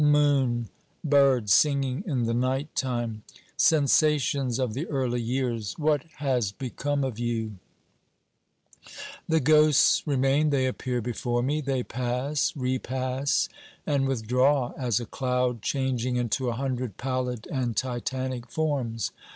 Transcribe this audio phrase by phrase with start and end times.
[0.03, 0.67] Moon!
[1.03, 3.21] Birds singing in the night time!
[3.55, 7.59] Sensations of the early years, what has become of you?
[9.29, 13.47] The ghosts remain; they appear before me; they pass, repass,
[13.85, 19.11] and withdraw, as a cloud changing into a hundred pallid and titanic forms.